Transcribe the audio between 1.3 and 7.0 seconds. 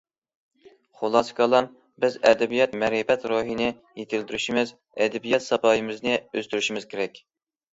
كالام، بىز ئەدەبىيات، مەرىپەت روھىنى يېتىلدۈرۈشىمىز، ئەدەبىيات ساپايىمىزنى ئۆستۈرۈشىمىز